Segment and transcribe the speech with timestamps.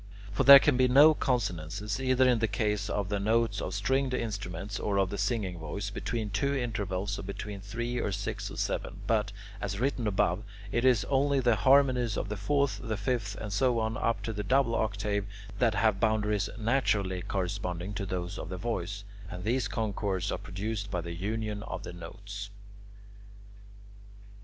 [0.31, 4.15] For there can be no consonances either in the case of the notes of stringed
[4.15, 8.57] instruments or of the singing voice, between two intervals or between three or six or
[8.57, 10.41] seven; but, as written above,
[10.71, 14.33] it is only the harmonies of the fourth, the fifth, and so on up to
[14.33, 15.27] the double octave,
[15.59, 20.89] that have boundaries naturally corresponding to those of the voice: and these concords are produced
[20.89, 22.49] by the union of the notes.